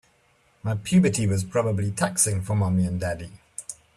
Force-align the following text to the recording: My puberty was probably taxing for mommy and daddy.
My 0.63 0.73
puberty 0.73 1.27
was 1.27 1.43
probably 1.43 1.91
taxing 1.91 2.41
for 2.41 2.55
mommy 2.55 2.87
and 2.87 2.99
daddy. 2.99 3.33